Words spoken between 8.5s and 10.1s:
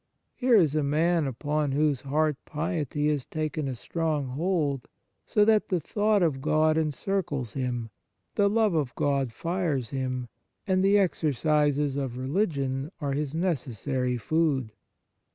of God fires